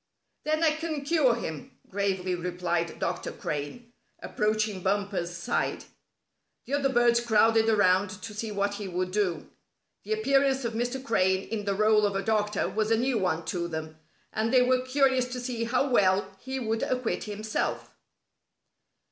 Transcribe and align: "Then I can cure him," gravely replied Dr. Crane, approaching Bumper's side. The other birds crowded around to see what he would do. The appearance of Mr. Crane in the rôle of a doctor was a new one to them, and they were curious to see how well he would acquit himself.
"Then 0.45 0.63
I 0.63 0.71
can 0.71 1.05
cure 1.05 1.35
him," 1.35 1.77
gravely 1.87 2.33
replied 2.33 2.97
Dr. 2.97 3.31
Crane, 3.31 3.93
approaching 4.19 4.81
Bumper's 4.81 5.29
side. 5.37 5.83
The 6.65 6.73
other 6.73 6.89
birds 6.89 7.19
crowded 7.21 7.69
around 7.69 8.09
to 8.23 8.33
see 8.33 8.51
what 8.51 8.73
he 8.73 8.87
would 8.87 9.11
do. 9.11 9.51
The 10.03 10.13
appearance 10.13 10.65
of 10.65 10.73
Mr. 10.73 11.03
Crane 11.05 11.43
in 11.49 11.65
the 11.65 11.75
rôle 11.77 12.03
of 12.03 12.15
a 12.15 12.23
doctor 12.23 12.67
was 12.67 12.89
a 12.89 12.97
new 12.97 13.19
one 13.19 13.45
to 13.45 13.67
them, 13.67 13.99
and 14.33 14.51
they 14.51 14.63
were 14.63 14.81
curious 14.81 15.25
to 15.33 15.39
see 15.39 15.65
how 15.65 15.87
well 15.87 16.35
he 16.39 16.59
would 16.59 16.81
acquit 16.81 17.25
himself. 17.25 17.91